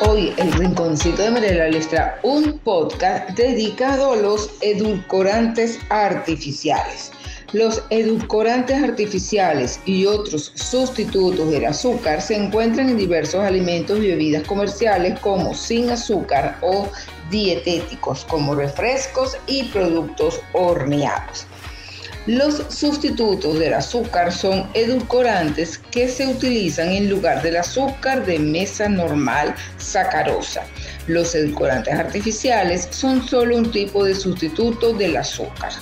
hoy 0.00 0.32
el 0.38 0.50
Rinconcito 0.52 1.22
de 1.22 1.30
Mariela 1.30 1.68
les 1.68 1.88
trae 1.88 2.14
un 2.22 2.58
podcast 2.60 3.28
dedicado 3.36 4.12
a 4.12 4.16
los 4.16 4.50
edulcorantes 4.62 5.78
artificiales. 5.90 7.12
Los 7.52 7.82
edulcorantes 7.90 8.82
artificiales 8.82 9.78
y 9.84 10.06
otros 10.06 10.52
sustitutos 10.54 11.50
del 11.50 11.66
azúcar 11.66 12.22
se 12.22 12.36
encuentran 12.36 12.88
en 12.88 12.96
diversos 12.96 13.42
alimentos 13.42 13.98
y 13.98 14.08
bebidas 14.08 14.44
comerciales 14.44 15.20
como 15.20 15.52
sin 15.54 15.90
azúcar 15.90 16.56
o 16.62 16.88
dietéticos 17.30 18.24
como 18.24 18.54
refrescos 18.54 19.36
y 19.46 19.64
productos 19.64 20.40
horneados. 20.54 21.46
Los 22.28 22.62
sustitutos 22.68 23.58
del 23.58 23.72
azúcar 23.72 24.30
son 24.30 24.68
edulcorantes 24.74 25.78
que 25.78 26.10
se 26.10 26.26
utilizan 26.26 26.90
en 26.90 27.08
lugar 27.08 27.40
del 27.40 27.56
azúcar 27.56 28.26
de 28.26 28.38
mesa 28.38 28.86
normal 28.86 29.54
sacarosa. 29.78 30.62
Los 31.06 31.34
edulcorantes 31.34 31.94
artificiales 31.94 32.86
son 32.90 33.26
solo 33.26 33.56
un 33.56 33.70
tipo 33.70 34.04
de 34.04 34.14
sustituto 34.14 34.92
del 34.92 35.16
azúcar. 35.16 35.72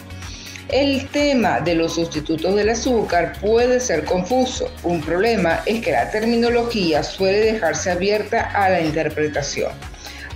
El 0.69 1.09
tema 1.09 1.59
de 1.59 1.75
los 1.75 1.97
sustitutos 1.97 2.55
del 2.55 2.69
azúcar 2.69 3.33
puede 3.41 3.81
ser 3.81 4.05
confuso. 4.05 4.71
Un 4.85 5.01
problema 5.01 5.63
es 5.67 5.85
que 5.85 5.91
la 5.91 6.13
terminología 6.13 7.03
suele 7.03 7.41
dejarse 7.41 7.91
abierta 7.91 8.53
a 8.55 8.69
la 8.71 8.81
interpretación. 8.81 9.73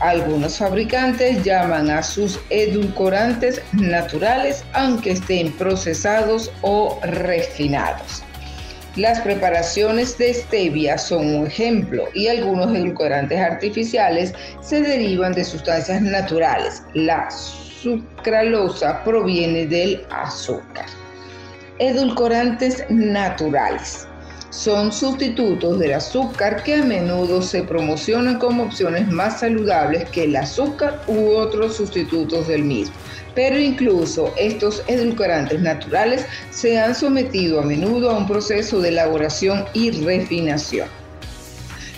Algunos 0.00 0.56
fabricantes 0.56 1.44
llaman 1.44 1.90
a 1.90 2.02
sus 2.02 2.40
edulcorantes 2.48 3.60
naturales 3.72 4.64
aunque 4.72 5.12
estén 5.12 5.52
procesados 5.52 6.50
o 6.62 6.98
refinados. 7.02 8.22
Las 8.96 9.20
preparaciones 9.20 10.16
de 10.16 10.32
stevia 10.32 10.96
son 10.96 11.34
un 11.34 11.46
ejemplo 11.46 12.06
y 12.14 12.28
algunos 12.28 12.74
edulcorantes 12.74 13.38
artificiales 13.38 14.32
se 14.62 14.80
derivan 14.80 15.32
de 15.34 15.44
sustancias 15.44 16.00
naturales. 16.00 16.82
La 16.94 17.30
sucralosa 17.30 19.04
proviene 19.04 19.66
del 19.66 20.02
azúcar. 20.10 20.86
Edulcorantes 21.78 22.84
naturales 22.88 24.08
son 24.50 24.92
sustitutos 24.92 25.78
del 25.78 25.94
azúcar 25.94 26.62
que 26.64 26.74
a 26.74 26.84
menudo 26.84 27.40
se 27.40 27.62
promocionan 27.62 28.38
como 28.38 28.64
opciones 28.64 29.08
más 29.08 29.40
saludables 29.40 30.10
que 30.10 30.24
el 30.24 30.36
azúcar 30.36 31.02
u 31.06 31.30
otros 31.30 31.76
sustitutos 31.76 32.48
del 32.48 32.64
mismo. 32.64 32.94
Pero 33.34 33.58
incluso 33.58 34.34
estos 34.36 34.82
edulcorantes 34.88 35.60
naturales 35.60 36.26
se 36.50 36.78
han 36.78 36.94
sometido 36.94 37.60
a 37.60 37.64
menudo 37.64 38.10
a 38.10 38.18
un 38.18 38.26
proceso 38.26 38.80
de 38.80 38.88
elaboración 38.88 39.64
y 39.72 39.92
refinación. 39.92 40.88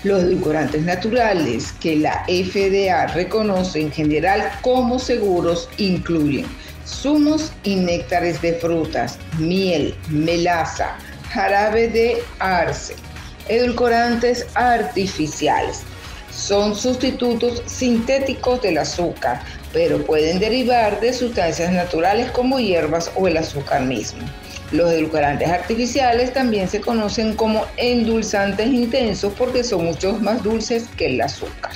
Los 0.04 0.22
edulcorantes 0.22 0.82
naturales 0.82 1.72
que 1.80 1.96
la 1.96 2.24
FDA 2.26 3.06
reconoce 3.14 3.80
en 3.80 3.92
general 3.92 4.50
como 4.60 4.98
seguros 4.98 5.70
incluyen 5.78 6.46
zumos 6.86 7.52
y 7.62 7.76
néctares 7.76 8.42
de 8.42 8.54
frutas, 8.54 9.18
miel, 9.38 9.94
melaza, 10.10 10.96
jarabe 11.32 11.88
de 11.88 12.22
arce, 12.40 12.94
edulcorantes 13.48 14.46
artificiales. 14.54 15.80
Son 16.30 16.74
sustitutos 16.74 17.62
sintéticos 17.64 18.60
del 18.60 18.76
azúcar, 18.76 19.40
pero 19.72 20.04
pueden 20.04 20.38
derivar 20.40 21.00
de 21.00 21.12
sustancias 21.14 21.72
naturales 21.72 22.30
como 22.32 22.60
hierbas 22.60 23.10
o 23.16 23.28
el 23.28 23.38
azúcar 23.38 23.82
mismo. 23.82 24.20
Los 24.72 24.92
edulcorantes 24.92 25.48
artificiales 25.48 26.34
también 26.34 26.68
se 26.68 26.82
conocen 26.82 27.34
como 27.34 27.64
endulzantes 27.78 28.66
intensos 28.66 29.32
porque 29.38 29.64
son 29.64 29.86
mucho 29.86 30.18
más 30.18 30.42
dulces 30.42 30.84
que 30.98 31.06
el 31.06 31.20
azúcar. 31.20 31.72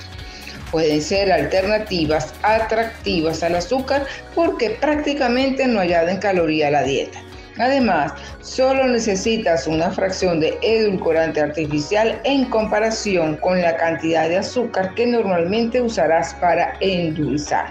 Pueden 0.70 1.00
ser 1.00 1.32
alternativas 1.32 2.34
atractivas 2.42 3.42
al 3.42 3.54
azúcar 3.54 4.04
porque 4.34 4.70
prácticamente 4.70 5.66
no 5.66 5.80
añaden 5.80 6.18
caloría 6.18 6.68
a 6.68 6.72
la 6.72 6.82
dieta. 6.82 7.22
Además, 7.58 8.12
solo 8.42 8.86
necesitas 8.86 9.66
una 9.66 9.90
fracción 9.90 10.40
de 10.40 10.58
edulcorante 10.62 11.40
artificial 11.40 12.20
en 12.24 12.44
comparación 12.46 13.36
con 13.36 13.60
la 13.62 13.76
cantidad 13.76 14.28
de 14.28 14.38
azúcar 14.38 14.94
que 14.94 15.06
normalmente 15.06 15.80
usarás 15.80 16.34
para 16.34 16.74
endulzar. 16.80 17.68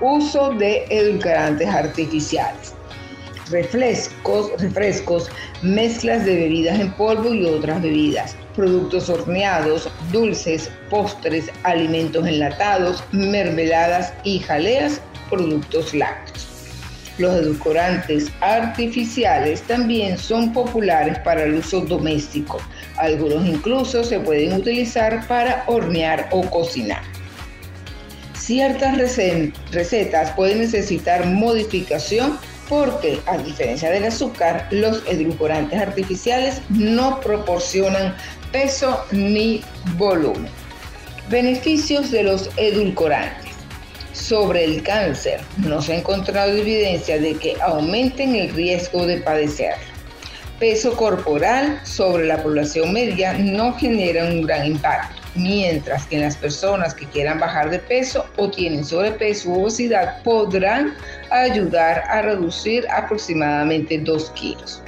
Uso 0.00 0.50
de 0.50 0.84
edulcorantes 0.90 1.68
artificiales. 1.68 2.74
Refrescos, 3.50 4.50
refrescos, 4.60 5.30
mezclas 5.62 6.26
de 6.26 6.34
bebidas 6.34 6.78
en 6.80 6.92
polvo 6.92 7.32
y 7.32 7.46
otras 7.46 7.80
bebidas, 7.80 8.36
productos 8.54 9.08
horneados, 9.08 9.88
dulces, 10.12 10.68
postres, 10.90 11.46
alimentos 11.62 12.26
enlatados, 12.26 13.02
mermeladas 13.12 14.12
y 14.24 14.40
jaleas, 14.40 15.00
productos 15.30 15.94
lácteos. 15.94 16.45
Los 17.18 17.34
edulcorantes 17.34 18.30
artificiales 18.40 19.62
también 19.62 20.18
son 20.18 20.52
populares 20.52 21.18
para 21.20 21.44
el 21.44 21.54
uso 21.54 21.80
doméstico. 21.80 22.60
Algunos 22.98 23.46
incluso 23.46 24.04
se 24.04 24.20
pueden 24.20 24.52
utilizar 24.52 25.26
para 25.26 25.64
hornear 25.66 26.28
o 26.30 26.42
cocinar. 26.42 27.02
Ciertas 28.34 29.16
recetas 29.72 30.30
pueden 30.32 30.60
necesitar 30.60 31.26
modificación 31.26 32.38
porque, 32.68 33.18
a 33.26 33.38
diferencia 33.38 33.90
del 33.90 34.04
azúcar, 34.04 34.68
los 34.70 35.02
edulcorantes 35.08 35.80
artificiales 35.80 36.60
no 36.68 37.20
proporcionan 37.20 38.14
peso 38.52 39.04
ni 39.10 39.62
volumen. 39.96 40.48
Beneficios 41.30 42.10
de 42.10 42.22
los 42.24 42.50
edulcorantes 42.56 43.45
sobre 44.16 44.64
el 44.64 44.82
cáncer. 44.82 45.40
No 45.58 45.80
se 45.82 45.92
ha 45.92 45.98
encontrado 45.98 46.52
evidencia 46.52 47.18
de 47.18 47.34
que 47.34 47.54
aumenten 47.60 48.34
el 48.34 48.52
riesgo 48.54 49.06
de 49.06 49.18
padecerlo. 49.18 49.84
Peso 50.58 50.96
corporal 50.96 51.78
sobre 51.84 52.26
la 52.26 52.42
población 52.42 52.92
media 52.92 53.34
no 53.34 53.74
genera 53.74 54.24
un 54.24 54.42
gran 54.42 54.66
impacto, 54.66 55.20
mientras 55.34 56.06
que 56.06 56.16
en 56.16 56.22
las 56.22 56.36
personas 56.38 56.94
que 56.94 57.04
quieran 57.06 57.38
bajar 57.38 57.68
de 57.68 57.78
peso 57.78 58.24
o 58.36 58.48
tienen 58.48 58.82
sobrepeso 58.82 59.50
u 59.50 59.62
obesidad 59.64 60.22
podrán 60.22 60.94
ayudar 61.30 62.02
a 62.08 62.22
reducir 62.22 62.86
aproximadamente 62.90 63.98
2 63.98 64.30
kilos. 64.30 64.82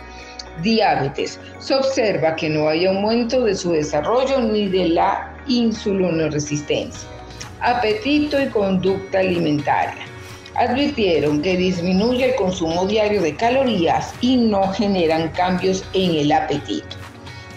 Diabetes. 0.62 1.38
Se 1.60 1.74
observa 1.74 2.34
que 2.34 2.48
no 2.48 2.68
hay 2.68 2.86
aumento 2.86 3.44
de 3.44 3.54
su 3.54 3.72
desarrollo 3.72 4.40
ni 4.40 4.68
de 4.68 4.88
la 4.88 5.36
insulinoresistencia 5.46 7.17
apetito 7.60 8.40
y 8.40 8.46
conducta 8.48 9.20
alimentaria. 9.20 10.06
Advirtieron 10.54 11.40
que 11.40 11.56
disminuye 11.56 12.30
el 12.30 12.34
consumo 12.34 12.86
diario 12.86 13.22
de 13.22 13.36
calorías 13.36 14.12
y 14.20 14.36
no 14.36 14.72
generan 14.72 15.28
cambios 15.28 15.84
en 15.92 16.16
el 16.16 16.32
apetito. 16.32 16.96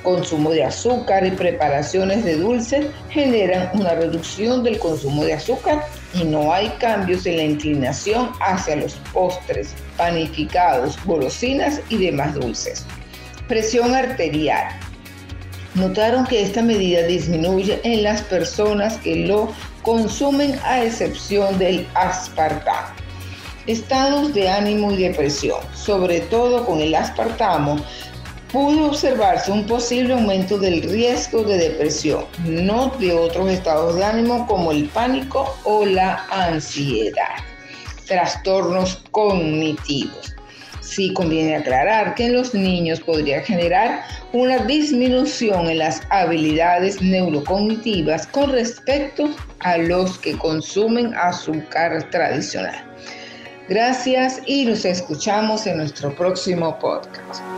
Consumo 0.04 0.50
de 0.50 0.64
azúcar 0.64 1.26
y 1.26 1.32
preparaciones 1.32 2.24
de 2.24 2.38
dulces 2.38 2.88
generan 3.10 3.70
una 3.74 3.94
reducción 3.94 4.64
del 4.64 4.80
consumo 4.80 5.24
de 5.24 5.34
azúcar 5.34 5.86
y 6.14 6.24
no 6.24 6.52
hay 6.52 6.70
cambios 6.80 7.26
en 7.26 7.38
la 7.38 7.44
inclinación 7.44 8.32
hacia 8.40 8.76
los 8.78 8.94
postres, 9.14 9.74
panificados, 9.98 10.98
golosinas 11.06 11.82
y 11.90 11.98
demás 11.98 12.34
dulces. 12.34 12.86
Presión 13.48 13.94
arterial. 13.94 14.68
Notaron 15.76 16.26
que 16.26 16.42
esta 16.42 16.62
medida 16.62 17.04
disminuye 17.04 17.80
en 17.84 18.04
las 18.04 18.22
personas 18.24 18.98
que 18.98 19.16
lo 19.16 19.54
consumen 19.84 20.60
a 20.64 20.84
excepción 20.84 21.58
del 21.58 21.88
aspartamo. 21.94 22.96
Estados 23.68 24.34
de 24.34 24.50
ánimo 24.50 24.92
y 24.92 24.98
depresión, 24.98 25.60
sobre 25.74 26.22
todo 26.22 26.66
con 26.66 26.82
el 26.82 26.96
aspartamo, 26.96 27.78
pudo 28.52 28.88
observarse 28.88 29.52
un 29.52 29.66
posible 29.66 30.14
aumento 30.14 30.58
del 30.58 30.82
riesgo 30.84 31.44
de 31.44 31.58
depresión, 31.58 32.26
no 32.44 32.90
de 33.00 33.14
otros 33.14 33.50
estados 33.50 33.96
de 33.96 34.04
ánimo 34.04 34.46
como 34.48 34.72
el 34.72 34.90
pánico 34.90 35.56
o 35.64 35.86
la 35.86 36.26
ansiedad. 36.30 37.38
Trastornos 38.08 39.04
cognitivos. 39.12 40.36
Sí 40.92 41.14
conviene 41.14 41.56
aclarar 41.56 42.16
que 42.16 42.26
en 42.26 42.34
los 42.34 42.54
niños 42.54 43.00
podría 43.00 43.40
generar 43.44 44.04
una 44.34 44.58
disminución 44.66 45.70
en 45.70 45.78
las 45.78 46.02
habilidades 46.10 47.02
neurocognitivas 47.02 48.28
con 48.28 48.52
respecto 48.52 49.30
a 49.60 49.78
los 49.78 50.20
que 50.20 50.38
consumen 50.38 51.14
azúcar 51.16 52.10
tradicional. 52.10 52.84
Gracias 53.70 54.42
y 54.46 54.66
nos 54.66 54.84
escuchamos 54.84 55.66
en 55.66 55.78
nuestro 55.78 56.14
próximo 56.14 56.78
podcast. 56.78 57.51